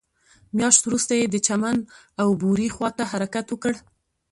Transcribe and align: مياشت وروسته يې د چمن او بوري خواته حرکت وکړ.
مياشت 0.57 0.83
وروسته 0.85 1.13
يې 1.19 1.25
د 1.29 1.35
چمن 1.47 1.77
او 2.21 2.27
بوري 2.41 2.67
خواته 2.75 3.03
حرکت 3.11 3.45
وکړ. 3.49 3.73